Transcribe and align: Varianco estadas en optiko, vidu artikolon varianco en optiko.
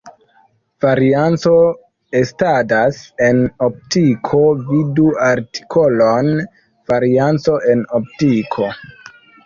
Varianco 0.85 1.51
estadas 2.21 3.03
en 3.27 3.45
optiko, 3.67 4.41
vidu 4.73 5.07
artikolon 5.29 6.35
varianco 6.93 7.63
en 7.77 7.91
optiko. 8.03 8.77